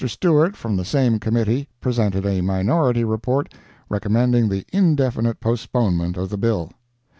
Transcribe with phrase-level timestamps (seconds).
[0.07, 3.53] Stewart, from the same committee, presented a minority report
[3.87, 6.71] recommending the indefinite postponement of the bill.